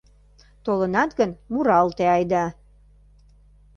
Толынат 0.65 1.11
гын, 1.19 1.31
муралте 1.51 2.05
айда. 2.15 2.45